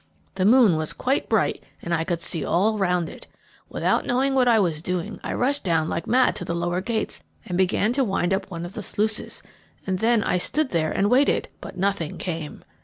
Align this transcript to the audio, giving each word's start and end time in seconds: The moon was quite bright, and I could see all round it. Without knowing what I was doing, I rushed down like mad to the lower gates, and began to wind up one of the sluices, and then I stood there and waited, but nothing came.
The 0.33 0.45
moon 0.45 0.77
was 0.77 0.93
quite 0.93 1.29
bright, 1.29 1.61
and 1.79 1.93
I 1.93 2.03
could 2.03 2.23
see 2.23 2.43
all 2.43 2.79
round 2.79 3.07
it. 3.07 3.27
Without 3.69 4.03
knowing 4.03 4.33
what 4.33 4.47
I 4.47 4.57
was 4.59 4.81
doing, 4.81 5.19
I 5.23 5.31
rushed 5.35 5.63
down 5.63 5.89
like 5.89 6.07
mad 6.07 6.35
to 6.37 6.43
the 6.43 6.55
lower 6.55 6.81
gates, 6.81 7.21
and 7.45 7.55
began 7.55 7.93
to 7.93 8.03
wind 8.03 8.33
up 8.33 8.49
one 8.49 8.65
of 8.65 8.73
the 8.73 8.81
sluices, 8.81 9.43
and 9.85 9.99
then 9.99 10.23
I 10.23 10.39
stood 10.39 10.71
there 10.71 10.91
and 10.91 11.11
waited, 11.11 11.49
but 11.59 11.77
nothing 11.77 12.17
came. 12.17 12.63